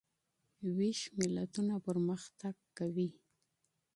[0.77, 3.09] ویښ ملتونه پرمختګ کوي.